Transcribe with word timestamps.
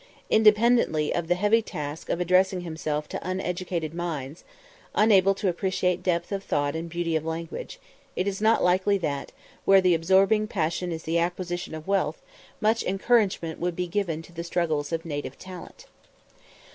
Independently 0.31 1.13
of 1.13 1.27
the 1.27 1.35
heavy 1.35 1.61
task 1.61 2.09
of 2.09 2.19
addressing 2.19 2.61
himself 2.61 3.07
to 3.09 3.19
uneducated 3.21 3.93
minds, 3.93 4.43
unable 4.95 5.35
to 5.35 5.47
appreciate 5.47 6.01
depth 6.01 6.31
of 6.31 6.43
thought 6.43 6.75
and 6.75 6.89
beauty 6.89 7.15
of 7.15 7.23
language, 7.23 7.79
it 8.15 8.27
is 8.27 8.41
not 8.41 8.63
likely 8.63 8.97
that, 8.97 9.31
where 9.63 9.79
the 9.79 9.93
absorbing 9.93 10.47
passion 10.47 10.91
is 10.91 11.03
the 11.03 11.19
acquisition 11.19 11.75
of 11.75 11.87
wealth, 11.87 12.19
much 12.59 12.83
encouragement 12.83 13.59
would 13.59 13.75
be 13.75 13.85
given 13.85 14.23
to 14.23 14.31
the 14.33 14.43
struggles 14.43 14.91
of 14.91 15.05
native 15.05 15.37
talent. 15.37 15.85